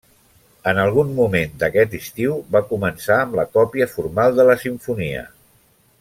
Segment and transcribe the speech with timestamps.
[0.69, 5.27] En algun moment d'aquest estiu va començar amb la còpia formal de la simfonia.